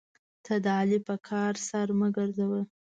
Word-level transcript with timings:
ته 0.45 0.53
د 0.63 0.65
علي 0.79 0.99
په 1.07 1.15
کار 1.27 1.53
سر 1.67 1.87
مه 1.99 2.07
ګرځوه. 2.15 2.61